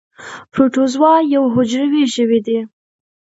پروټوزوا 0.53 1.13
یو 1.33 1.43
حجروي 1.55 2.03
ژوي 2.13 2.39
دي 2.45 2.59